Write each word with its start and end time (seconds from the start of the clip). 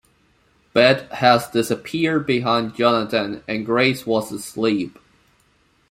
Beth 0.73 1.07
had 1.11 1.43
disappeared 1.53 2.25
behind 2.25 2.73
Jonathon, 2.75 3.43
and 3.47 3.63
Grace 3.67 4.03
was 4.07 4.31
asleep. 4.31 4.97